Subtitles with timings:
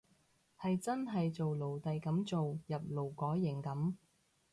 [0.59, 3.93] 係真係做奴隸噉做，入勞改營噉